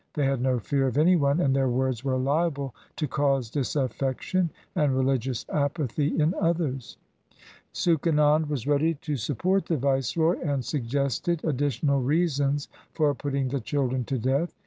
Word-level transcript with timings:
They 0.15 0.25
had 0.25 0.41
no 0.41 0.57
fear 0.57 0.87
of 0.87 0.97
any 0.97 1.15
one, 1.15 1.39
and 1.39 1.55
their 1.55 1.69
words 1.69 2.03
were 2.03 2.17
liable 2.17 2.73
to 2.95 3.07
cause 3.07 3.51
disaffection 3.51 4.49
and 4.75 4.95
religious 4.97 5.45
apathy 5.47 6.19
in 6.19 6.33
others. 6.41 6.97
Suchanand 7.71 8.49
was 8.49 8.65
ready 8.65 8.95
to 8.95 9.15
support 9.15 9.67
the 9.67 9.77
viceroy, 9.77 10.39
and 10.39 10.65
suggested 10.65 11.45
additional 11.45 12.01
reasons 12.01 12.67
for 12.91 13.13
putting 13.13 13.49
the 13.49 13.59
children 13.61 14.03
to 14.05 14.17
death. 14.17 14.55